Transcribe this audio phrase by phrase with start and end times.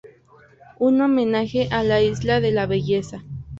[0.79, 3.23] Un homenaje a la Isla de la Belleza.